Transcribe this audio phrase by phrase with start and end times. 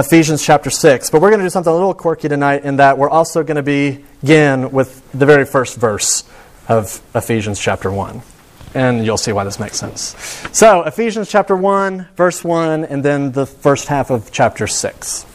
[0.00, 1.10] Ephesians chapter 6.
[1.10, 3.62] But we're going to do something a little quirky tonight in that we're also going
[3.62, 6.24] to begin with the very first verse
[6.68, 8.22] of Ephesians chapter 1.
[8.72, 10.16] And you'll see why this makes sense.
[10.52, 15.26] So, Ephesians chapter 1, verse 1, and then the first half of chapter 6.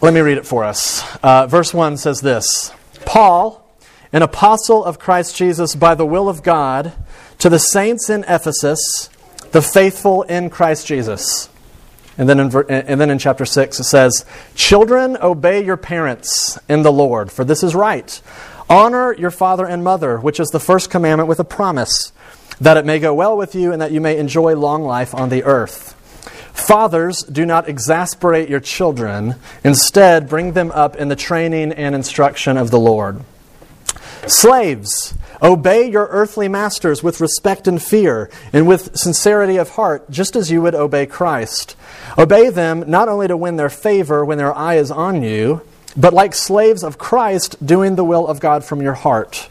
[0.00, 1.04] Let me read it for us.
[1.22, 2.72] Uh, verse 1 says this
[3.04, 3.64] Paul,
[4.12, 6.94] an apostle of Christ Jesus by the will of God,
[7.38, 9.08] to the saints in Ephesus,
[9.52, 11.48] the faithful in Christ Jesus.
[12.18, 16.82] And then, in, and then in chapter 6 it says, Children, obey your parents in
[16.82, 18.20] the Lord, for this is right.
[18.68, 22.12] Honor your father and mother, which is the first commandment with a promise,
[22.60, 25.28] that it may go well with you and that you may enjoy long life on
[25.28, 25.92] the earth.
[26.52, 29.34] Fathers, do not exasperate your children.
[29.62, 33.20] Instead, bring them up in the training and instruction of the Lord.
[34.26, 40.34] Slaves, obey your earthly masters with respect and fear, and with sincerity of heart, just
[40.34, 41.76] as you would obey Christ.
[42.18, 45.62] Obey them not only to win their favor when their eye is on you,
[45.96, 49.48] but like slaves of Christ, doing the will of God from your heart.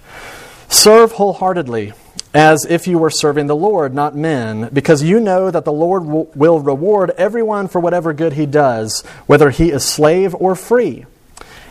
[0.67, 1.93] Serve wholeheartedly
[2.33, 6.03] as if you were serving the Lord, not men, because you know that the Lord
[6.03, 11.05] will reward everyone for whatever good he does, whether he is slave or free.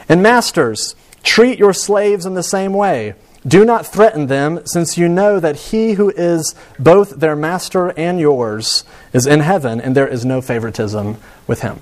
[0.08, 0.94] And masters,
[1.24, 3.14] treat your slaves in the same way.
[3.46, 8.18] Do not threaten them, since you know that he who is both their master and
[8.18, 11.80] yours is in heaven, and there is no favoritism with him.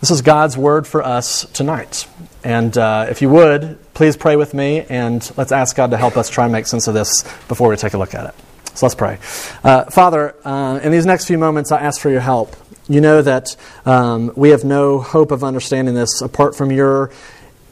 [0.00, 2.06] This is God's word for us tonight.
[2.44, 6.16] And uh, if you would, please pray with me and let's ask God to help
[6.16, 8.34] us try and make sense of this before we take a look at it.
[8.76, 9.18] So let's pray.
[9.64, 12.54] Uh, Father, uh, in these next few moments, I ask for your help.
[12.88, 17.10] You know that um, we have no hope of understanding this apart from your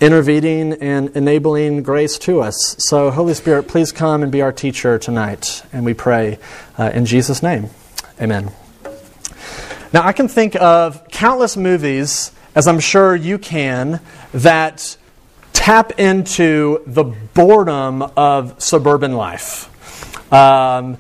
[0.01, 2.77] intervening and enabling grace to us.
[2.79, 5.63] So, Holy Spirit, please come and be our teacher tonight.
[5.73, 6.39] And we pray
[6.79, 7.71] uh, in Jesus' name.
[8.21, 8.51] Amen.
[9.93, 14.01] Now, I can think of countless movies, as I'm sure you can,
[14.33, 14.97] that
[15.53, 19.73] tap into the boredom of suburban life.
[20.33, 20.99] Um,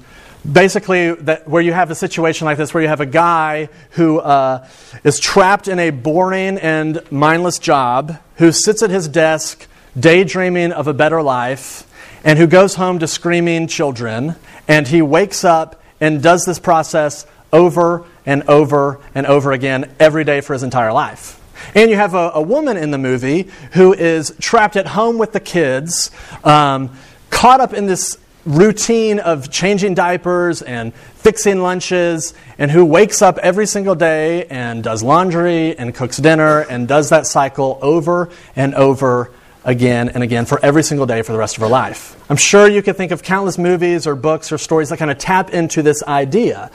[0.52, 4.18] basically, that, where you have a situation like this, where you have a guy who
[4.18, 4.66] uh,
[5.04, 9.66] is trapped in a boring and mindless job, who sits at his desk
[9.98, 11.90] daydreaming of a better life,
[12.24, 14.36] and who goes home to screaming children,
[14.68, 20.24] and he wakes up and does this process over and over and over again every
[20.24, 21.40] day for his entire life.
[21.74, 25.32] And you have a, a woman in the movie who is trapped at home with
[25.32, 26.10] the kids,
[26.44, 26.96] um,
[27.30, 33.38] caught up in this routine of changing diapers and fixing lunches, and who wakes up
[33.38, 38.74] every single day and does laundry and cooks dinner and does that cycle over and
[38.74, 39.30] over
[39.64, 42.16] again and again for every single day for the rest of her life.
[42.30, 45.18] I'm sure you could think of countless movies or books or stories that kind of
[45.18, 46.70] tap into this idea.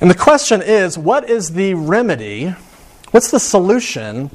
[0.00, 2.54] And the question is what is the remedy?
[3.12, 4.28] What's the solution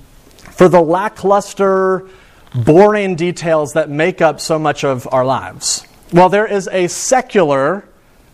[0.52, 2.08] for the lackluster,
[2.56, 5.86] boring details that make up so much of our lives?
[6.12, 7.86] Well, there is a secular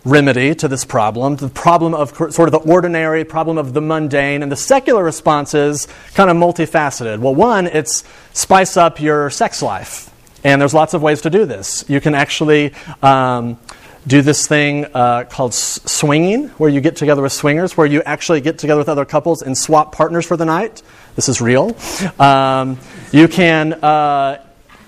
[0.05, 4.43] remedy to this problem, the problem of sort of the ordinary, problem of the mundane,
[4.43, 7.19] and the secular response is kind of multifaceted.
[7.19, 10.09] Well, one, it's spice up your sex life.
[10.45, 11.83] And there's lots of ways to do this.
[11.89, 13.59] You can actually um,
[14.07, 18.39] do this thing uh, called swinging, where you get together with swingers, where you actually
[18.39, 20.81] get together with other couples and swap partners for the night.
[21.17, 21.75] This is real.
[22.19, 22.77] Um,
[23.11, 24.45] you can, uh,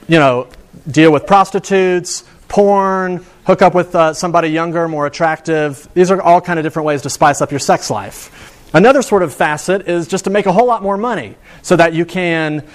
[0.07, 0.47] you know,
[0.89, 5.87] deal with prostitutes, porn, hook up with uh, somebody younger, more attractive.
[5.93, 8.69] These are all kind of different ways to spice up your sex life.
[8.73, 11.93] Another sort of facet is just to make a whole lot more money so that
[11.93, 12.67] you can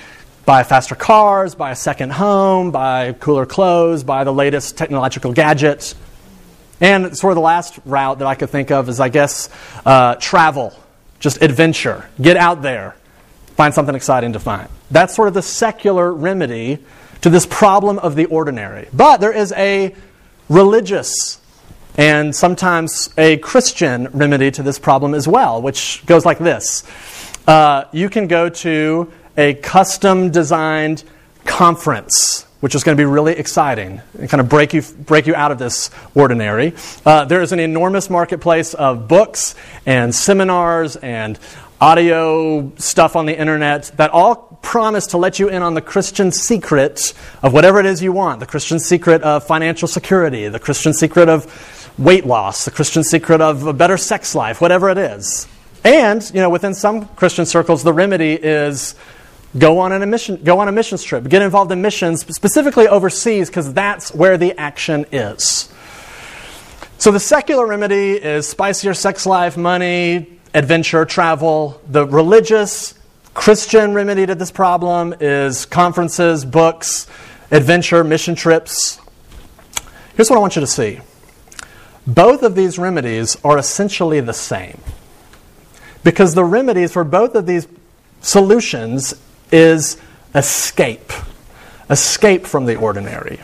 [0.44, 5.94] buy faster cars, buy a second home, buy cooler clothes, buy the latest technological gadgets.
[6.80, 9.48] And sort of the last route that I could think of is, I guess,
[9.86, 10.72] uh, travel,
[11.20, 12.08] just adventure.
[12.20, 12.96] Get out there,
[13.54, 14.68] find something exciting to find.
[14.90, 16.80] That's sort of the secular remedy
[17.22, 18.88] to this problem of the ordinary.
[18.92, 19.94] But there is a
[20.48, 21.40] religious
[21.96, 26.84] and sometimes a Christian remedy to this problem as well, which goes like this
[27.46, 31.04] uh, You can go to a custom designed
[31.44, 35.34] conference which is going to be really exciting and kind of break you, break you
[35.34, 36.72] out of this ordinary.
[37.04, 41.40] Uh, there is an enormous marketplace of books and seminars and
[41.80, 46.32] audio stuff on the internet that all promise to let you in on the Christian
[46.32, 47.12] secret
[47.42, 51.28] of whatever it is you want the Christian secret of financial security, the Christian secret
[51.28, 55.46] of weight loss, the Christian secret of a better sex life, whatever it is.
[55.84, 58.94] And, you know, within some Christian circles, the remedy is
[59.58, 61.28] Go on, an mission, go on a missions trip.
[61.28, 65.68] Get involved in missions, specifically overseas, because that's where the action is.
[66.96, 71.80] So the secular remedy is spicier sex life, money, adventure, travel.
[71.86, 72.94] The religious
[73.34, 77.06] Christian remedy to this problem is conferences, books,
[77.50, 79.00] adventure, mission trips.
[80.16, 81.00] Here's what I want you to see
[82.06, 84.80] both of these remedies are essentially the same.
[86.04, 87.68] Because the remedies for both of these
[88.20, 89.14] solutions
[89.52, 89.96] is
[90.34, 91.12] escape.
[91.88, 93.40] Escape from the ordinary.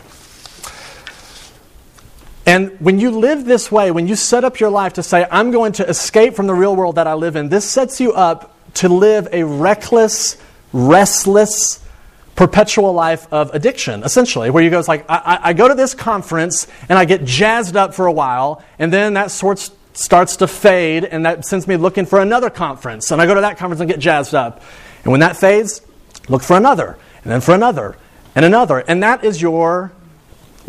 [2.45, 5.51] And when you live this way, when you set up your life to say, I'm
[5.51, 8.55] going to escape from the real world that I live in, this sets you up
[8.75, 10.37] to live a reckless,
[10.73, 11.83] restless,
[12.35, 16.67] perpetual life of addiction, essentially, where you go, like, I, I, go to this conference
[16.87, 21.03] and I get jazzed up for a while, and then that sorts, starts to fade,
[21.03, 23.11] and that sends me looking for another conference.
[23.11, 24.61] And I go to that conference and get jazzed up.
[25.03, 25.81] And when that fades,
[26.29, 27.97] look for another, and then for another,
[28.35, 28.79] and another.
[28.79, 29.91] And that is your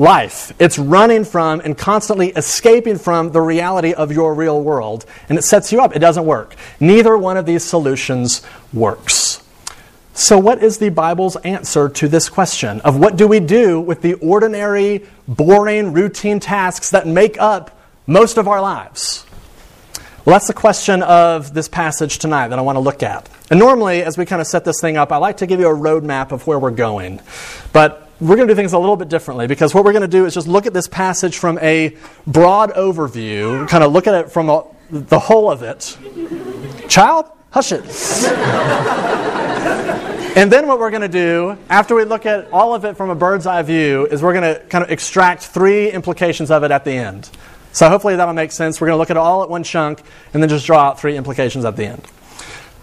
[0.01, 0.53] life.
[0.59, 5.05] It's running from and constantly escaping from the reality of your real world.
[5.29, 5.95] And it sets you up.
[5.95, 6.57] It doesn't work.
[6.81, 8.43] Neither one of these solutions
[8.73, 9.43] works.
[10.15, 14.03] So, what is the Bible's answer to this question of what do we do with
[14.03, 19.25] the ordinary, boring, routine tasks that make up most of our lives?
[20.25, 23.29] Well, that's the question of this passage tonight that I want to look at.
[23.51, 25.69] And normally, as we kind of set this thing up, I like to give you
[25.69, 27.21] a roadmap of where we're going.
[27.73, 30.09] But we're going to do things a little bit differently because what we're going to
[30.09, 31.97] do is just look at this passage from a
[32.27, 35.97] broad overview, kind of look at it from a, the whole of it.
[36.89, 37.83] Child, hush it.
[40.37, 43.09] and then what we're going to do, after we look at all of it from
[43.09, 46.71] a bird's eye view, is we're going to kind of extract three implications of it
[46.71, 47.31] at the end.
[47.73, 48.81] So hopefully that'll make sense.
[48.81, 50.03] We're going to look at it all at one chunk
[50.35, 52.07] and then just draw out three implications at the end.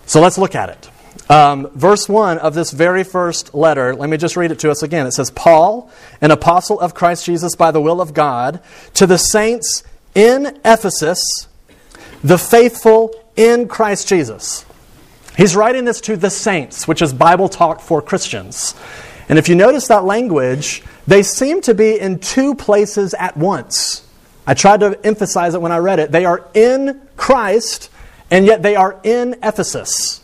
[0.07, 0.89] So let's look at it.
[1.29, 4.83] Um, verse 1 of this very first letter, let me just read it to us
[4.83, 5.05] again.
[5.05, 5.91] It says, Paul,
[6.21, 8.61] an apostle of Christ Jesus by the will of God,
[8.93, 9.83] to the saints
[10.15, 11.47] in Ephesus,
[12.23, 14.65] the faithful in Christ Jesus.
[15.35, 18.73] He's writing this to the saints, which is Bible talk for Christians.
[19.29, 24.07] And if you notice that language, they seem to be in two places at once.
[24.47, 26.11] I tried to emphasize it when I read it.
[26.11, 27.91] They are in Christ,
[28.31, 30.21] and yet they are in Ephesus.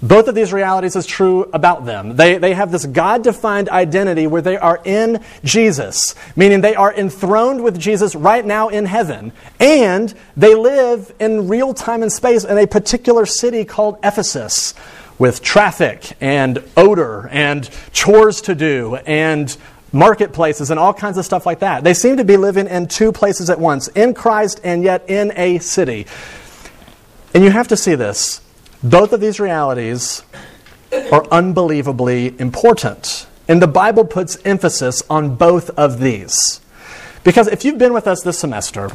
[0.00, 2.14] Both of these realities is true about them.
[2.14, 6.94] They, they have this God defined identity where they are in Jesus, meaning they are
[6.94, 9.32] enthroned with Jesus right now in heaven.
[9.58, 14.74] And they live in real time and space in a particular city called Ephesus
[15.18, 19.56] with traffic and odor and chores to do and
[19.92, 21.82] marketplaces and all kinds of stuff like that.
[21.82, 25.32] They seem to be living in two places at once in Christ and yet in
[25.34, 26.06] a city.
[27.34, 28.42] And you have to see this.
[28.82, 30.22] Both of these realities
[30.92, 33.26] are unbelievably important.
[33.48, 36.60] And the Bible puts emphasis on both of these.
[37.24, 38.90] Because if you've been with us this semester,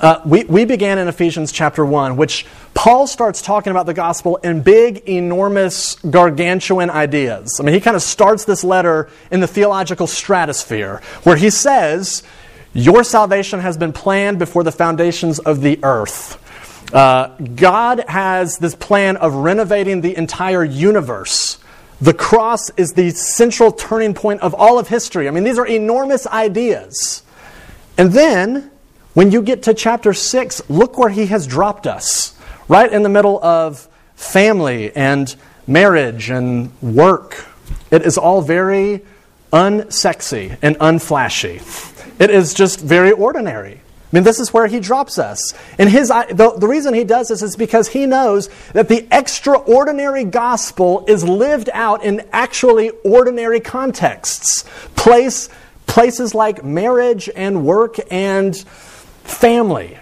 [0.00, 2.44] uh, we, we began in Ephesians chapter 1, which
[2.74, 7.58] Paul starts talking about the gospel in big, enormous, gargantuan ideas.
[7.60, 12.22] I mean, he kind of starts this letter in the theological stratosphere, where he says,
[12.74, 16.40] Your salvation has been planned before the foundations of the earth.
[16.94, 21.58] Uh, God has this plan of renovating the entire universe.
[22.00, 25.26] The cross is the central turning point of all of history.
[25.26, 27.24] I mean, these are enormous ideas.
[27.98, 28.70] And then,
[29.12, 32.38] when you get to chapter 6, look where he has dropped us.
[32.68, 35.34] Right in the middle of family and
[35.66, 37.44] marriage and work.
[37.90, 39.02] It is all very
[39.52, 41.60] unsexy and unflashy.
[42.20, 43.80] It is just very ordinary.
[44.14, 45.54] I mean, this is where he drops us.
[45.76, 50.22] And his, the, the reason he does this is because he knows that the extraordinary
[50.22, 54.62] gospel is lived out in actually ordinary contexts.
[54.94, 55.48] Place,
[55.88, 58.56] places like marriage and work and
[59.24, 59.98] family.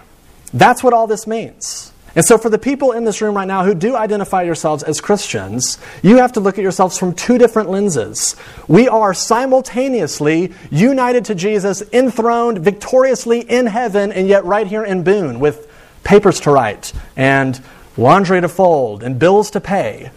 [0.52, 1.91] That's what all this means.
[2.14, 5.00] And so, for the people in this room right now who do identify yourselves as
[5.00, 8.36] Christians, you have to look at yourselves from two different lenses.
[8.68, 15.04] We are simultaneously united to Jesus, enthroned victoriously in heaven, and yet right here in
[15.04, 15.70] Boone with
[16.04, 17.60] papers to write and
[17.96, 20.10] laundry to fold and bills to pay.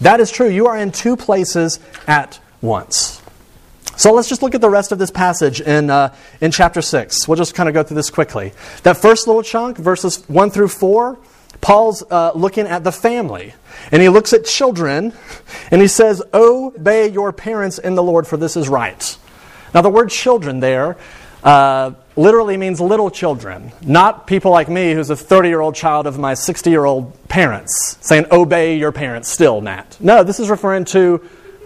[0.00, 0.48] That is true.
[0.48, 3.17] You are in two places at once.
[3.98, 7.26] So let's just look at the rest of this passage in, uh, in chapter 6.
[7.26, 8.52] We'll just kind of go through this quickly.
[8.84, 11.18] That first little chunk, verses 1 through 4,
[11.60, 13.54] Paul's uh, looking at the family.
[13.90, 15.12] And he looks at children,
[15.72, 19.18] and he says, Obey your parents in the Lord, for this is right.
[19.74, 20.96] Now, the word children there
[21.42, 26.06] uh, literally means little children, not people like me who's a 30 year old child
[26.06, 29.96] of my 60 year old parents, saying, Obey your parents still, Matt.
[29.98, 31.20] No, this is referring to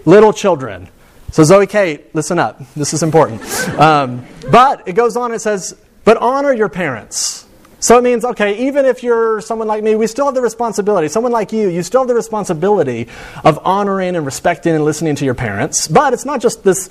[0.06, 0.88] little children
[1.32, 2.60] so, Zoe Kate, listen up.
[2.74, 3.42] This is important.
[3.80, 5.74] Um, but it goes on, it says,
[6.04, 7.46] but honor your parents.
[7.80, 11.08] So it means, okay, even if you're someone like me, we still have the responsibility.
[11.08, 13.08] Someone like you, you still have the responsibility
[13.44, 15.88] of honoring and respecting and listening to your parents.
[15.88, 16.90] But it's not just this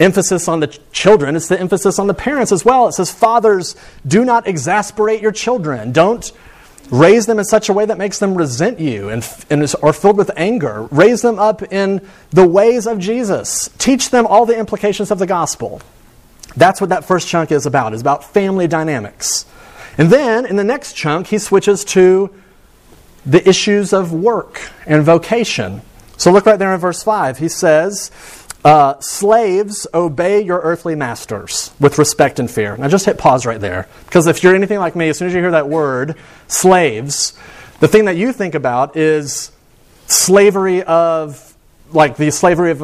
[0.00, 2.88] emphasis on the children, it's the emphasis on the parents as well.
[2.88, 3.76] It says, Fathers,
[4.06, 5.92] do not exasperate your children.
[5.92, 6.32] Don't
[6.90, 10.16] raise them in such a way that makes them resent you and, and are filled
[10.16, 10.88] with anger.
[10.90, 13.70] Raise them up in the ways of Jesus.
[13.78, 15.80] Teach them all the implications of the gospel.
[16.56, 19.46] That's what that first chunk is about, is about family dynamics.
[19.98, 22.34] And then in the next chunk, he switches to
[23.26, 25.82] the issues of work and vocation.
[26.16, 27.38] So look right there in verse 5.
[27.38, 28.10] He says,
[28.64, 32.76] uh, Slaves, obey your earthly masters with respect and fear.
[32.76, 33.88] Now just hit pause right there.
[34.06, 36.16] Because if you're anything like me, as soon as you hear that word,
[36.48, 37.34] slaves,
[37.80, 39.52] the thing that you think about is
[40.06, 41.54] slavery of,
[41.92, 42.80] like the slavery of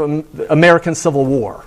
[0.50, 1.64] American Civil War.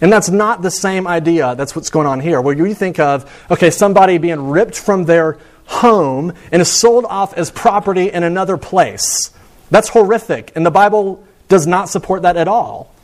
[0.00, 1.56] And that's not the same idea.
[1.56, 2.40] That's what's going on here.
[2.40, 7.34] Where you think of, okay, somebody being ripped from their home and is sold off
[7.34, 9.32] as property in another place.
[9.70, 10.52] That's horrific.
[10.54, 12.94] And the Bible does not support that at all.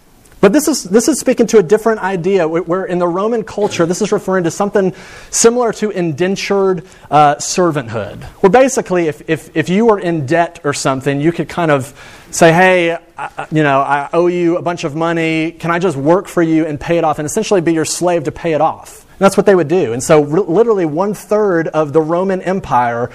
[0.44, 3.86] But this is, this is speaking to a different idea where in the Roman culture,
[3.86, 4.92] this is referring to something
[5.30, 8.22] similar to indentured uh, servanthood.
[8.42, 11.98] Where basically, if, if, if you were in debt or something, you could kind of
[12.30, 15.52] say, hey, I, you know, I owe you a bunch of money.
[15.52, 18.24] Can I just work for you and pay it off and essentially be your slave
[18.24, 19.00] to pay it off?
[19.12, 19.94] And that's what they would do.
[19.94, 23.10] And so, literally, one third of the Roman Empire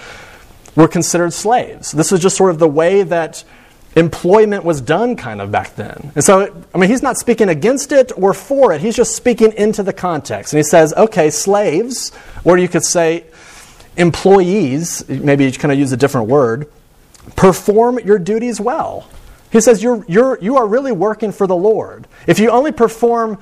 [0.76, 1.92] were considered slaves.
[1.92, 3.44] This was just sort of the way that
[4.00, 6.12] employment was done kind of back then.
[6.16, 8.82] And so, I mean, he's not speaking against it or for it.
[8.82, 10.54] He's just speaking into the context.
[10.54, 12.12] And he says, okay, slaves,
[12.44, 13.26] or you could say
[13.98, 16.72] employees, maybe you kind of use a different word,
[17.36, 19.08] perform your duties well.
[19.52, 22.08] He says, you're, you're, you are really working for the Lord.
[22.28, 23.40] If you only perform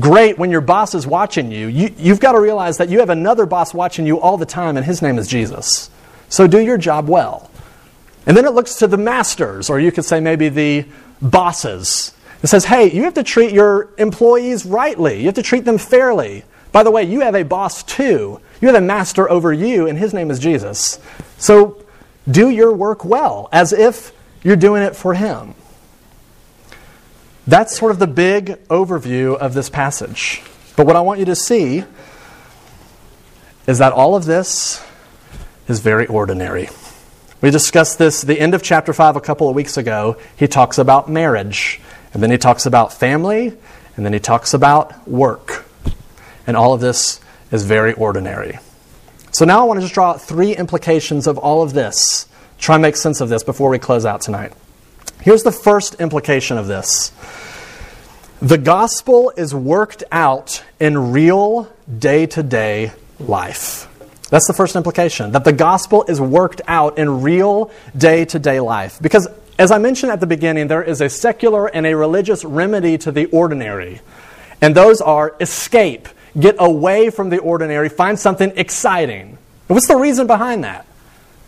[0.00, 3.10] great when your boss is watching you, you you've got to realize that you have
[3.10, 5.90] another boss watching you all the time, and his name is Jesus.
[6.30, 7.50] So do your job well.
[8.26, 10.86] And then it looks to the masters, or you could say maybe the
[11.20, 12.14] bosses.
[12.42, 15.20] It says, hey, you have to treat your employees rightly.
[15.20, 16.44] You have to treat them fairly.
[16.72, 18.40] By the way, you have a boss too.
[18.60, 20.98] You have a master over you, and his name is Jesus.
[21.38, 21.84] So
[22.30, 24.12] do your work well, as if
[24.42, 25.54] you're doing it for him.
[27.46, 30.42] That's sort of the big overview of this passage.
[30.76, 31.84] But what I want you to see
[33.66, 34.84] is that all of this
[35.68, 36.68] is very ordinary.
[37.42, 40.16] We discussed this the end of chapter 5 a couple of weeks ago.
[40.36, 41.80] He talks about marriage,
[42.14, 43.48] and then he talks about family,
[43.96, 45.64] and then he talks about work.
[46.46, 47.20] And all of this
[47.50, 48.60] is very ordinary.
[49.32, 52.28] So now I want to just draw out three implications of all of this.
[52.58, 54.52] Try and make sense of this before we close out tonight.
[55.20, 57.10] Here's the first implication of this
[58.40, 63.88] the gospel is worked out in real day to day life.
[64.32, 68.60] That's the first implication, that the gospel is worked out in real day to day
[68.60, 68.98] life.
[68.98, 72.96] Because, as I mentioned at the beginning, there is a secular and a religious remedy
[72.96, 74.00] to the ordinary.
[74.62, 76.08] And those are escape,
[76.40, 79.36] get away from the ordinary, find something exciting.
[79.68, 80.86] And what's the reason behind that?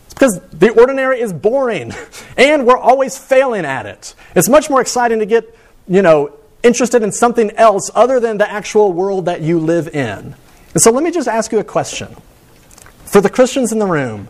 [0.05, 1.95] It's because the ordinary is boring,
[2.37, 4.15] and we're always failing at it.
[4.35, 5.57] It's much more exciting to get,
[5.89, 10.35] you know, interested in something else other than the actual world that you live in.
[10.75, 12.15] And so let me just ask you a question
[13.15, 14.27] for the Christians in the room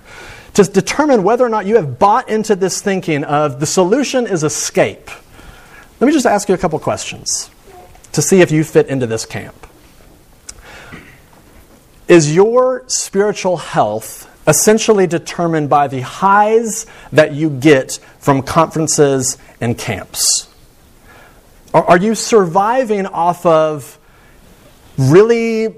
[0.52, 4.44] to determine whether or not you have bought into this thinking of the solution is
[4.44, 5.10] escape.
[6.00, 7.48] Let me just ask you a couple questions
[8.12, 9.66] to see if you fit into this camp.
[12.08, 19.78] Is your spiritual health essentially determined by the highs that you get from conferences and
[19.78, 20.46] camps?
[21.72, 23.98] Are you surviving off of
[24.98, 25.74] really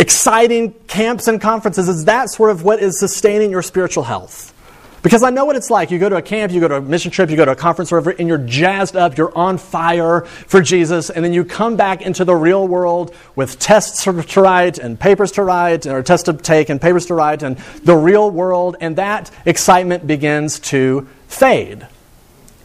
[0.00, 4.54] exciting camps and conferences, is that sort of what is sustaining your spiritual health.
[5.02, 5.90] Because I know what it's like.
[5.90, 7.56] You go to a camp, you go to a mission trip, you go to a
[7.56, 11.76] conference, wherever, and you're jazzed up, you're on fire for Jesus, and then you come
[11.76, 16.24] back into the real world with tests to write and papers to write, or tests
[16.24, 21.08] to take and papers to write, and the real world, and that excitement begins to
[21.28, 21.86] fade.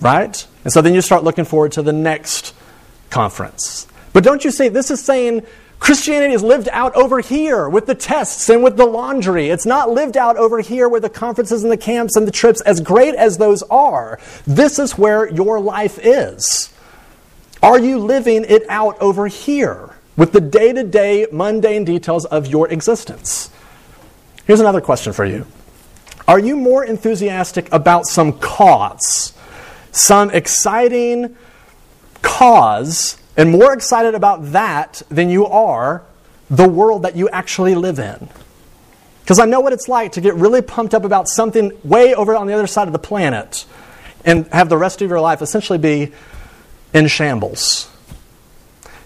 [0.02, 0.46] Right?
[0.66, 2.54] And so then you start looking forward to the next
[3.10, 3.88] conference.
[4.12, 5.46] But don't you see, this is saying
[5.80, 9.50] Christianity is lived out over here with the tests and with the laundry.
[9.50, 12.62] It's not lived out over here with the conferences and the camps and the trips,
[12.62, 14.20] as great as those are.
[14.48, 16.72] This is where your life is.
[17.62, 22.48] Are you living it out over here with the day to day mundane details of
[22.48, 23.50] your existence?
[24.46, 25.46] Here's another question for you
[26.28, 29.34] Are you more enthusiastic about some cause,
[29.92, 31.36] some exciting
[32.22, 36.04] cause and more excited about that than you are
[36.50, 38.30] the world that you actually live in.
[39.22, 42.36] Because I know what it's like to get really pumped up about something way over
[42.36, 43.66] on the other side of the planet
[44.24, 46.12] and have the rest of your life essentially be
[46.94, 47.90] in shambles.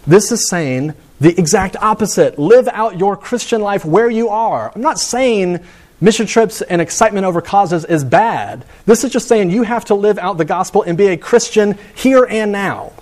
[0.06, 2.38] This is saying the exact opposite.
[2.38, 4.72] Live out your Christian life where you are.
[4.74, 5.60] I'm not saying
[6.02, 8.66] mission trips and excitement over causes is bad.
[8.86, 11.78] This is just saying you have to live out the gospel and be a Christian
[11.96, 12.94] here and now.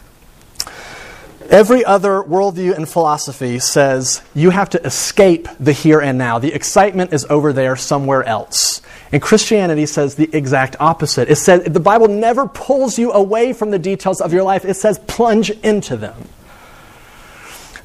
[1.50, 6.40] Every other worldview and philosophy says you have to escape the here and now.
[6.40, 8.82] The excitement is over there somewhere else.
[9.14, 11.30] And Christianity says the exact opposite.
[11.30, 14.74] It says the Bible never pulls you away from the details of your life, it
[14.74, 16.28] says plunge into them.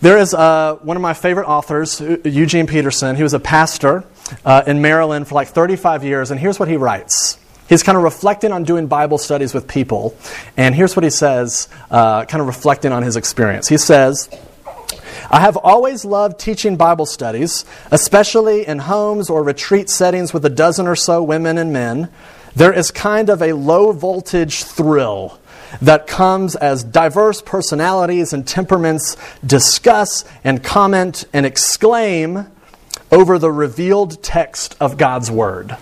[0.00, 3.14] There is uh, one of my favorite authors, Eugene Peterson.
[3.14, 4.02] He was a pastor
[4.44, 7.38] uh, in Maryland for like 35 years, and here's what he writes.
[7.72, 10.14] He's kind of reflecting on doing Bible studies with people.
[10.58, 13.66] And here's what he says, uh, kind of reflecting on his experience.
[13.66, 14.28] He says,
[15.30, 20.50] I have always loved teaching Bible studies, especially in homes or retreat settings with a
[20.50, 22.10] dozen or so women and men.
[22.54, 25.40] There is kind of a low voltage thrill
[25.80, 32.48] that comes as diverse personalities and temperaments discuss and comment and exclaim
[33.10, 35.74] over the revealed text of God's Word.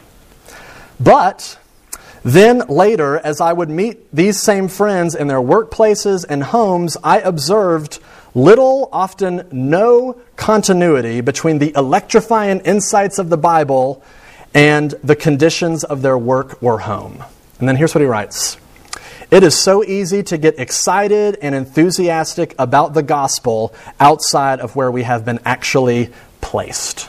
[1.00, 1.56] But
[2.22, 7.20] then later, as I would meet these same friends in their workplaces and homes, I
[7.20, 7.98] observed
[8.34, 14.02] little, often no continuity between the electrifying insights of the Bible
[14.54, 17.24] and the conditions of their work or home.
[17.58, 18.58] And then here's what he writes
[19.30, 24.90] It is so easy to get excited and enthusiastic about the gospel outside of where
[24.90, 26.10] we have been actually
[26.40, 27.08] placed.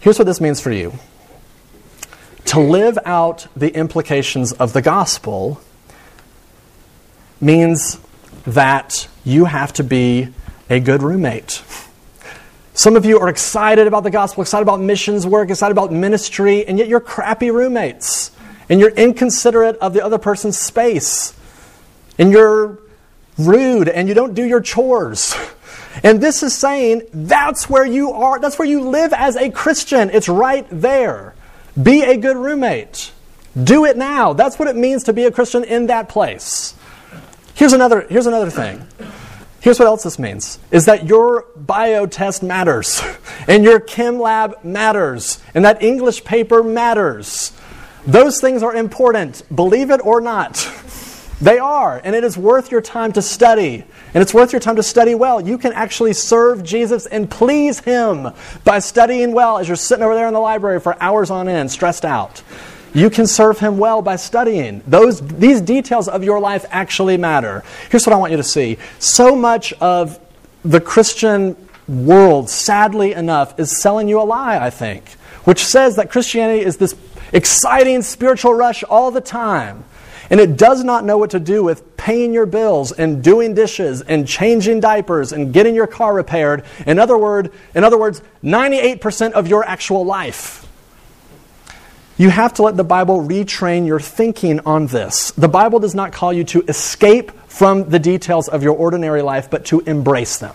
[0.00, 0.92] Here's what this means for you
[2.46, 5.60] to live out the implications of the gospel
[7.40, 7.98] means
[8.46, 10.28] that you have to be
[10.68, 11.62] a good roommate.
[12.74, 16.66] Some of you are excited about the gospel, excited about missions work, excited about ministry,
[16.66, 18.32] and yet you're crappy roommates.
[18.68, 21.34] And you're inconsiderate of the other person's space.
[22.18, 22.78] And you're
[23.38, 25.36] rude and you don't do your chores.
[26.02, 30.10] And this is saying that's where you are, that's where you live as a Christian.
[30.10, 31.34] It's right there.
[31.80, 33.12] Be a good roommate.
[33.60, 34.32] Do it now.
[34.32, 36.74] That's what it means to be a Christian in that place.
[37.54, 38.86] Here's another, here's another thing.
[39.60, 43.00] Here's what else this means is that your bio test matters,
[43.48, 47.52] and your chem lab matters, and that English paper matters.
[48.06, 50.70] Those things are important, believe it or not.
[51.44, 53.84] They are, and it is worth your time to study.
[54.14, 55.46] And it's worth your time to study well.
[55.46, 58.30] You can actually serve Jesus and please Him
[58.64, 61.70] by studying well as you're sitting over there in the library for hours on end,
[61.70, 62.42] stressed out.
[62.94, 64.82] You can serve Him well by studying.
[64.86, 67.62] Those, these details of your life actually matter.
[67.90, 68.78] Here's what I want you to see.
[68.98, 70.18] So much of
[70.64, 75.10] the Christian world, sadly enough, is selling you a lie, I think,
[75.44, 76.94] which says that Christianity is this
[77.34, 79.84] exciting spiritual rush all the time.
[80.30, 84.00] And it does not know what to do with paying your bills and doing dishes
[84.00, 86.64] and changing diapers and getting your car repaired.
[86.86, 90.66] In other, word, in other words, 98% of your actual life.
[92.16, 95.32] You have to let the Bible retrain your thinking on this.
[95.32, 99.50] The Bible does not call you to escape from the details of your ordinary life,
[99.50, 100.54] but to embrace them.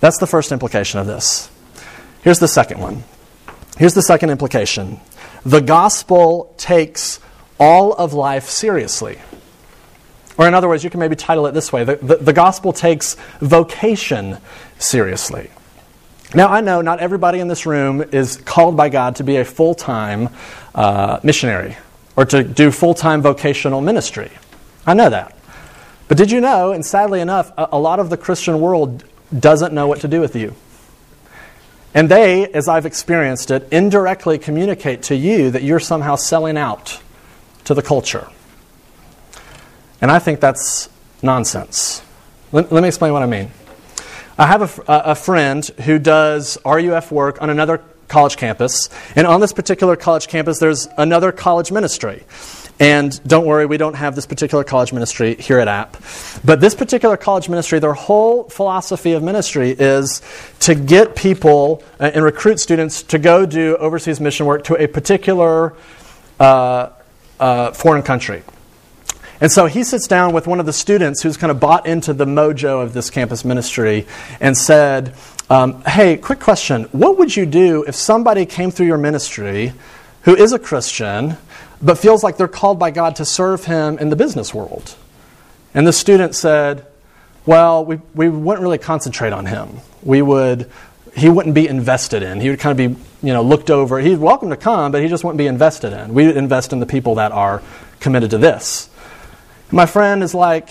[0.00, 1.48] That's the first implication of this.
[2.22, 3.04] Here's the second one.
[3.78, 5.00] Here's the second implication
[5.44, 7.20] the gospel takes
[7.62, 9.20] all of life seriously.
[10.36, 12.72] Or, in other words, you can maybe title it this way the, the, the, gospel
[12.72, 14.38] takes vocation
[14.80, 15.48] seriously.
[16.34, 19.44] Now, I know not everybody in this room is called by God to be a
[19.44, 20.30] full time
[20.74, 21.76] uh, missionary
[22.16, 24.32] or to do full time vocational ministry.
[24.84, 25.36] I know that.
[26.08, 29.04] But did you know, and sadly enough, a, a lot of the Christian world
[29.38, 30.56] doesn't know what to do with you?
[31.94, 37.00] And they, as I've experienced it, indirectly communicate to you that you're somehow selling out
[37.64, 38.28] to the culture.
[40.00, 40.88] And I think that's
[41.22, 42.02] nonsense.
[42.50, 43.50] Let, let me explain what I mean.
[44.36, 49.40] I have a, a friend who does RUF work on another college campus, and on
[49.40, 52.24] this particular college campus, there's another college ministry.
[52.80, 55.96] And don't worry, we don't have this particular college ministry here at App.
[56.44, 60.20] But this particular college ministry, their whole philosophy of ministry is
[60.60, 64.88] to get people uh, and recruit students to go do overseas mission work to a
[64.88, 65.74] particular
[66.40, 66.88] uh,
[67.42, 68.42] uh, foreign country.
[69.40, 72.12] And so he sits down with one of the students who's kind of bought into
[72.12, 74.06] the mojo of this campus ministry
[74.40, 75.14] and said,
[75.50, 76.84] um, Hey, quick question.
[76.92, 79.72] What would you do if somebody came through your ministry
[80.22, 81.36] who is a Christian
[81.82, 84.94] but feels like they're called by God to serve him in the business world?
[85.74, 86.86] And the student said,
[87.44, 89.80] Well, we, we wouldn't really concentrate on him.
[90.04, 90.70] We would
[91.14, 92.40] he wouldn't be invested in.
[92.40, 94.00] He would kind of be, you know, looked over.
[94.00, 96.14] He's welcome to come, but he just wouldn't be invested in.
[96.14, 97.62] We invest in the people that are
[98.00, 98.88] committed to this.
[99.70, 100.70] My friend is like,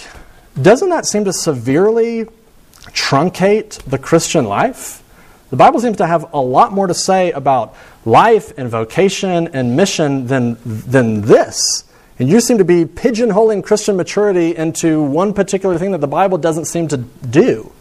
[0.60, 2.26] doesn't that seem to severely
[2.90, 5.04] truncate the Christian life?
[5.50, 7.76] The Bible seems to have a lot more to say about
[8.06, 11.84] life and vocation and mission than, than this.
[12.20, 16.38] And you seem to be pigeonholing Christian maturity into one particular thing that the Bible
[16.38, 17.72] doesn't seem to do.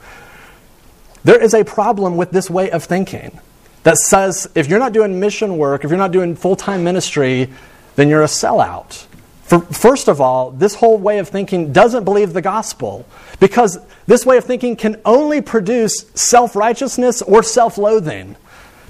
[1.25, 3.39] There is a problem with this way of thinking
[3.83, 7.51] that says if you're not doing mission work, if you're not doing full time ministry,
[7.97, 9.07] then you're a sellout.
[9.43, 13.05] For, first of all, this whole way of thinking doesn't believe the gospel
[13.41, 18.37] because this way of thinking can only produce self righteousness or self loathing.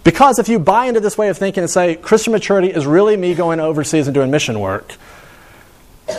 [0.02, 3.16] Because if you buy into this way of thinking and say Christian maturity is really
[3.16, 4.94] me going overseas and doing mission work,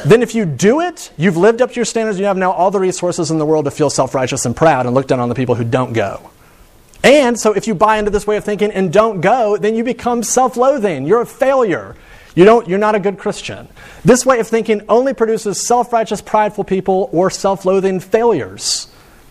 [0.05, 2.71] then if you do it, you've lived up to your standards, you have now all
[2.71, 5.29] the resources in the world to feel self righteous and proud and look down on
[5.29, 6.31] the people who don't go.
[7.03, 9.83] And so if you buy into this way of thinking and don't go, then you
[9.83, 11.05] become self loathing.
[11.05, 11.95] You're a failure.
[12.35, 13.67] You don't, you're not a good Christian.
[14.05, 18.87] This way of thinking only produces self righteous, prideful people or self loathing failures.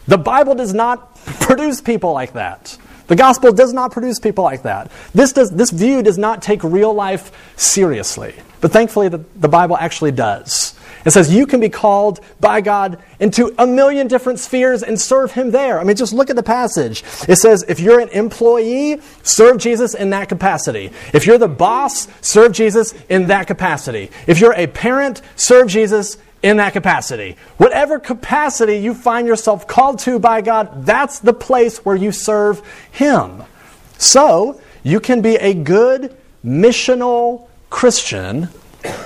[0.07, 2.77] The Bible does not produce people like that.
[3.11, 4.89] The gospel does not produce people like that.
[5.13, 8.37] This, does, this view does not take real life seriously.
[8.61, 10.79] But thankfully, the, the Bible actually does.
[11.05, 15.33] It says you can be called by God into a million different spheres and serve
[15.33, 15.81] Him there.
[15.81, 17.03] I mean, just look at the passage.
[17.29, 20.93] It says if you're an employee, serve Jesus in that capacity.
[21.13, 24.13] If you're the boss, serve Jesus in that capacity.
[24.29, 27.37] If you're a parent, serve Jesus in that capacity.
[27.57, 32.63] Whatever capacity you find yourself called to by God, that's the place where you serve
[32.91, 33.43] Him.
[33.99, 38.49] So, you can be a good missional Christian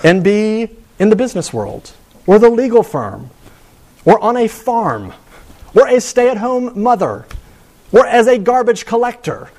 [0.04, 1.92] and be in the business world,
[2.26, 3.30] or the legal firm,
[4.04, 5.12] or on a farm,
[5.74, 7.26] or a stay at home mother,
[7.90, 9.50] or as a garbage collector.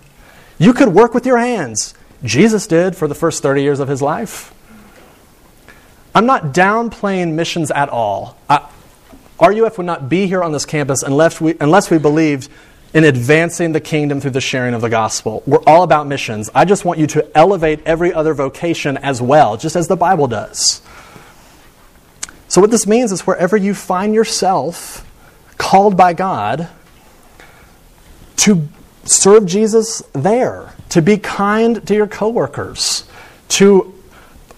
[0.57, 1.93] You could work with your hands.
[2.23, 4.54] Jesus did for the first 30 years of his life.
[6.15, 8.37] I'm not downplaying missions at all.
[8.49, 8.67] I,
[9.39, 12.49] RUF would not be here on this campus unless we, unless we believed
[12.93, 15.43] in advancing the kingdom through the sharing of the gospel.
[15.45, 16.49] We're all about missions.
[16.55, 20.27] I just want you to elevate every other vocation as well, just as the Bible
[20.27, 20.81] does.
[22.47, 25.05] So, what this means is wherever you find yourself
[25.57, 26.69] called by God
[28.37, 28.69] to
[29.03, 33.03] serve Jesus there, to be kind to your coworkers,
[33.49, 33.94] to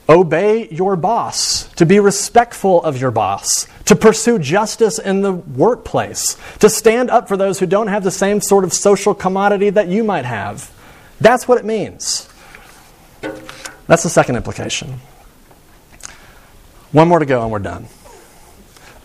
[0.10, 6.38] obey your boss, to be respectful of your boss, to pursue justice in the workplace,
[6.60, 9.88] to stand up for those who don't have the same sort of social commodity that
[9.88, 10.72] you might have.
[11.20, 12.30] That's what it means.
[13.88, 15.00] That's the second implication.
[16.91, 17.88] One more to go and we're done.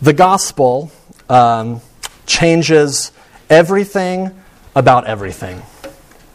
[0.00, 0.90] The gospel
[1.28, 1.80] um,
[2.26, 3.12] changes
[3.50, 4.30] everything
[4.74, 5.62] about everything.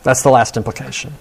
[0.04, 1.14] That's the last implication.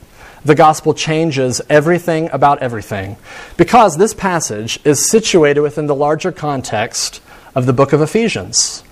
[0.47, 3.17] The gospel changes everything about everything
[3.57, 7.21] because this passage is situated within the larger context
[7.57, 8.85] of the book of Ephesians.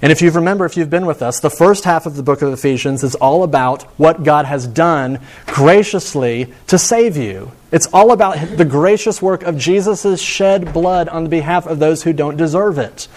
[0.00, 2.40] And if you remember, if you've been with us, the first half of the book
[2.40, 7.52] of Ephesians is all about what God has done graciously to save you.
[7.70, 12.14] It's all about the gracious work of Jesus' shed blood on behalf of those who
[12.14, 13.08] don't deserve it.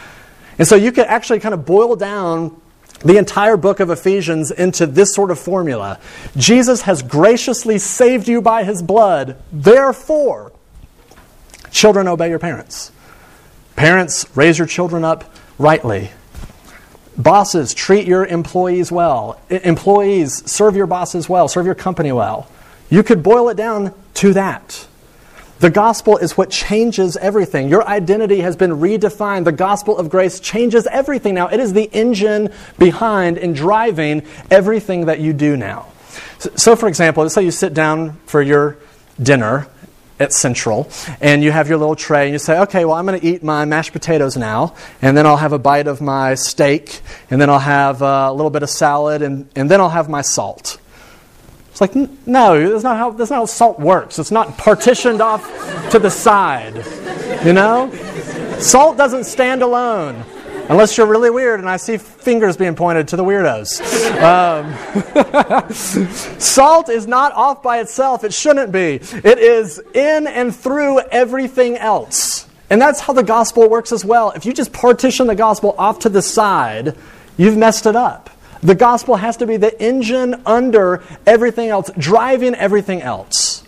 [0.59, 2.59] And so you could actually kind of boil down
[3.03, 5.99] the entire book of Ephesians into this sort of formula
[6.35, 9.37] Jesus has graciously saved you by his blood.
[9.51, 10.51] Therefore,
[11.71, 12.91] children, obey your parents.
[13.75, 16.11] Parents, raise your children up rightly.
[17.17, 19.39] Bosses, treat your employees well.
[19.49, 22.49] Employees, serve your bosses well, serve your company well.
[22.89, 24.87] You could boil it down to that.
[25.59, 27.69] The gospel is what changes everything.
[27.69, 29.45] Your identity has been redefined.
[29.45, 31.47] The gospel of grace changes everything now.
[31.47, 35.87] It is the engine behind and driving everything that you do now.
[36.39, 38.77] So, so for example, let's say you sit down for your
[39.21, 39.67] dinner
[40.19, 40.89] at Central,
[41.21, 43.43] and you have your little tray, and you say, okay, well, I'm going to eat
[43.43, 47.51] my mashed potatoes now, and then I'll have a bite of my steak, and then
[47.51, 50.79] I'll have uh, a little bit of salad, and, and then I'll have my salt.
[51.77, 51.93] It's like,
[52.25, 54.17] no, that's not, how, that's not how salt works.
[54.17, 55.45] It's not partitioned off
[55.91, 56.75] to the side.
[57.45, 57.91] You know?
[58.57, 60.25] Salt doesn't stand alone.
[60.69, 63.79] Unless you're really weird, and I see fingers being pointed to the weirdos.
[64.23, 65.69] Um,
[66.39, 68.23] salt is not off by itself.
[68.23, 68.95] It shouldn't be.
[68.95, 72.47] It is in and through everything else.
[72.71, 74.31] And that's how the gospel works as well.
[74.31, 76.97] If you just partition the gospel off to the side,
[77.37, 78.31] you've messed it up.
[78.61, 83.63] The gospel has to be the engine under everything else, driving everything else.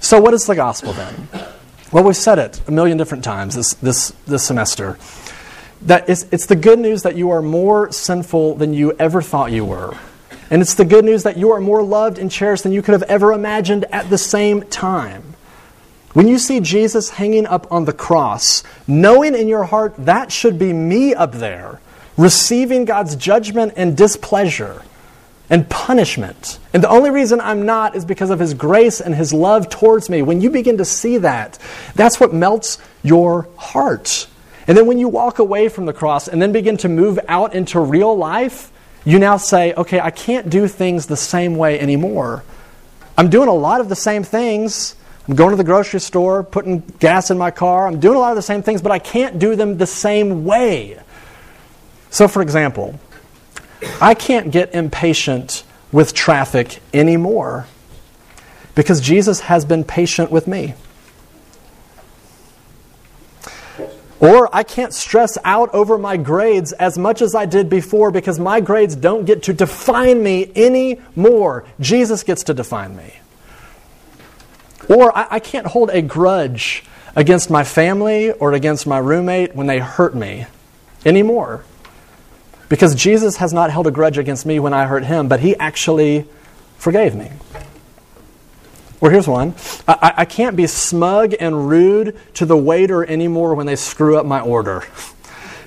[0.00, 1.28] So, what is the gospel then?
[1.92, 4.98] Well, we've said it a million different times this, this, this semester
[5.82, 9.52] that it's, it's the good news that you are more sinful than you ever thought
[9.52, 9.96] you were.
[10.50, 12.92] And it's the good news that you are more loved and cherished than you could
[12.92, 15.34] have ever imagined at the same time.
[16.12, 20.58] When you see Jesus hanging up on the cross, knowing in your heart that should
[20.58, 21.80] be me up there,
[22.16, 24.82] receiving God's judgment and displeasure
[25.50, 26.58] and punishment.
[26.72, 30.08] And the only reason I'm not is because of His grace and His love towards
[30.08, 30.22] me.
[30.22, 31.58] When you begin to see that,
[31.94, 34.28] that's what melts your heart.
[34.66, 37.54] And then when you walk away from the cross and then begin to move out
[37.54, 38.72] into real life,
[39.04, 42.44] you now say, okay, I can't do things the same way anymore.
[43.18, 44.94] I'm doing a lot of the same things.
[45.28, 47.86] I'm going to the grocery store, putting gas in my car.
[47.86, 50.44] I'm doing a lot of the same things, but I can't do them the same
[50.44, 50.98] way.
[52.12, 53.00] So, for example,
[53.98, 57.66] I can't get impatient with traffic anymore
[58.74, 60.74] because Jesus has been patient with me.
[64.20, 68.38] Or I can't stress out over my grades as much as I did before because
[68.38, 71.64] my grades don't get to define me anymore.
[71.80, 73.14] Jesus gets to define me.
[74.88, 76.84] Or I, I, can't hold a grudge
[77.16, 80.46] against my family or against my roommate when they hurt me
[81.06, 81.64] anymore.
[82.72, 85.54] Because Jesus has not held a grudge against me when I hurt him, but he
[85.56, 86.24] actually
[86.78, 87.30] forgave me.
[88.98, 89.54] Well, here's one.
[89.86, 94.24] I, I, can't be smug and rude to the waiter anymore when they screw up
[94.24, 94.84] my order.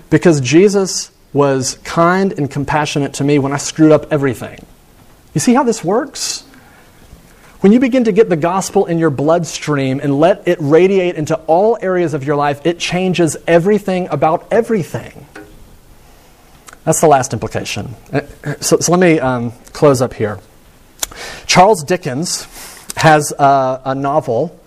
[0.10, 4.66] because Jesus was kind and compassionate to me when I screwed up everything.
[5.36, 6.42] You see how this works?
[7.60, 11.36] When you begin to get the gospel in your bloodstream and let it radiate into
[11.46, 15.25] all areas of your life, it changes everything about everything.
[16.86, 17.96] That's the last implication.
[18.14, 18.22] Uh,
[18.62, 20.40] so, so let me um, close up here.
[21.48, 22.48] Charles Dickens
[22.96, 24.58] has a, a novel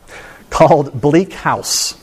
[0.51, 1.95] called Bleak House.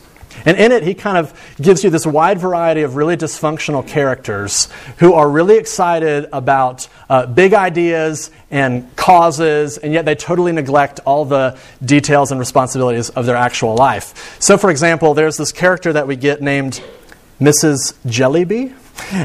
[0.45, 4.69] And in it, he kind of gives you this wide variety of really dysfunctional characters
[4.97, 10.99] who are really excited about uh, big ideas and causes, and yet they totally neglect
[11.06, 14.38] all the details and responsibilities of their actual life.
[14.41, 16.82] So, for example, there's this character that we get named
[17.39, 17.93] Mrs.
[18.06, 18.73] Jellyby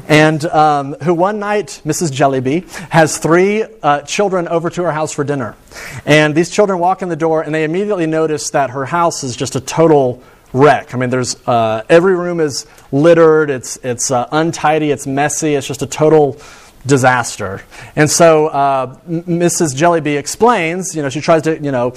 [0.09, 2.11] and um, who one night, Mrs.
[2.11, 5.57] Jellyby, has three uh, children over to her house for dinner.
[6.05, 9.37] And these children walk in the door and they immediately notice that her house is
[9.37, 10.95] just a total wreck.
[10.95, 15.67] I mean, there's uh, every room is littered, it's, it's uh, untidy, it's messy, it's
[15.67, 16.41] just a total
[16.87, 17.63] disaster.
[17.95, 19.75] And so uh, Mrs.
[19.75, 21.95] Jellyby explains, you know, she tries to, you know,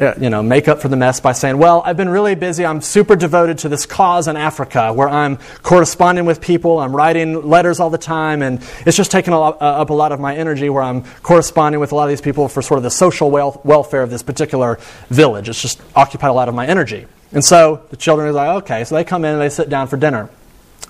[0.00, 2.64] uh, you know, make up for the mess by saying, Well, I've been really busy.
[2.64, 6.78] I'm super devoted to this cause in Africa where I'm corresponding with people.
[6.78, 9.94] I'm writing letters all the time, and it's just taken a lot, uh, up a
[9.94, 12.78] lot of my energy where I'm corresponding with a lot of these people for sort
[12.78, 14.78] of the social wel- welfare of this particular
[15.10, 15.48] village.
[15.48, 17.06] It's just occupied a lot of my energy.
[17.32, 18.84] And so the children are like, Okay.
[18.84, 20.30] So they come in and they sit down for dinner.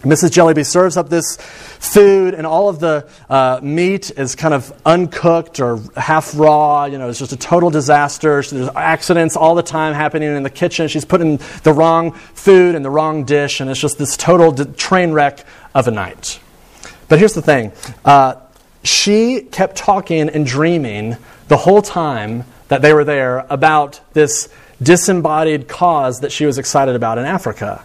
[0.03, 0.31] Mrs.
[0.31, 5.59] Jellyby serves up this food, and all of the uh, meat is kind of uncooked
[5.59, 6.85] or half raw.
[6.85, 8.41] You know, it's just a total disaster.
[8.43, 10.87] There's accidents all the time happening in the kitchen.
[10.87, 15.13] She's putting the wrong food in the wrong dish, and it's just this total train
[15.13, 16.39] wreck of a night.
[17.09, 17.73] But here's the thing
[18.05, 18.37] uh,
[18.85, 21.17] she kept talking and dreaming
[21.49, 24.49] the whole time that they were there about this
[24.81, 27.83] disembodied cause that she was excited about in Africa.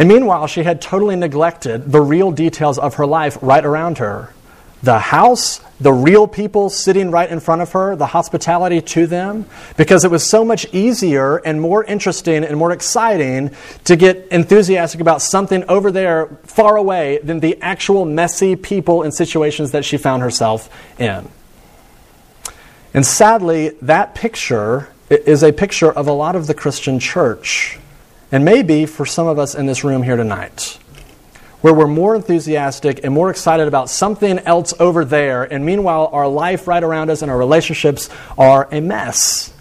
[0.00, 4.32] And meanwhile, she had totally neglected the real details of her life right around her.
[4.82, 9.44] The house, the real people sitting right in front of her, the hospitality to them,
[9.76, 13.50] because it was so much easier and more interesting and more exciting
[13.84, 19.12] to get enthusiastic about something over there far away than the actual messy people and
[19.12, 21.28] situations that she found herself in.
[22.94, 27.78] And sadly, that picture is a picture of a lot of the Christian church
[28.32, 30.78] and maybe for some of us in this room here tonight,
[31.60, 36.28] where we're more enthusiastic and more excited about something else over there, and meanwhile, our
[36.28, 39.52] life right around us and our relationships are a mess.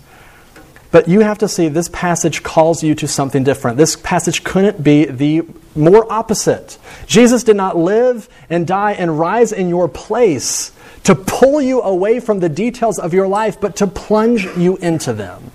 [0.92, 3.78] But you have to see this passage calls you to something different.
[3.78, 5.44] This passage couldn't be the
[5.76, 6.80] more opposite.
[7.06, 10.72] Jesus did not live and die and rise in your place
[11.04, 15.14] to pull you away from the details of your life, but to plunge you into
[15.14, 15.52] them.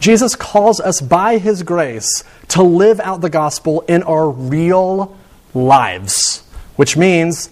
[0.00, 5.16] Jesus calls us by his grace to live out the gospel in our real
[5.54, 6.44] lives,
[6.76, 7.50] which means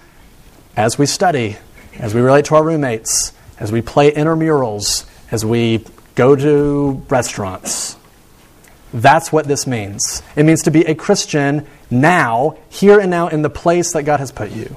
[0.77, 1.57] as we study,
[1.99, 7.97] as we relate to our roommates, as we play intramurals, as we go to restaurants.
[8.93, 10.23] That's what this means.
[10.37, 14.21] It means to be a Christian now, here and now, in the place that God
[14.21, 14.77] has put you.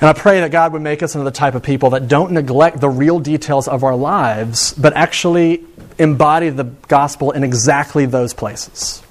[0.00, 2.32] And I pray that God would make us into the type of people that don't
[2.32, 5.64] neglect the real details of our lives, but actually
[5.98, 9.02] embody the gospel in exactly those places.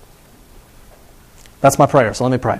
[1.61, 2.59] That's my prayer, so let me pray.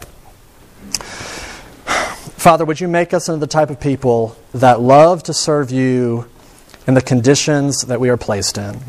[2.40, 6.30] Father, would you make us into the type of people that love to serve you
[6.86, 8.80] in the conditions that we are placed in?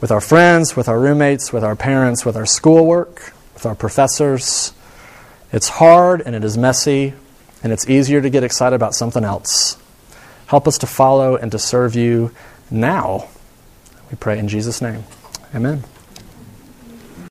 [0.00, 4.72] With our friends, with our roommates, with our parents, with our schoolwork, with our professors.
[5.52, 7.14] It's hard and it is messy,
[7.66, 9.76] and it's easier to get excited about something else.
[10.46, 12.30] Help us to follow and to serve you
[12.70, 13.28] now.
[14.08, 15.02] We pray in Jesus' name.
[15.52, 15.82] Amen.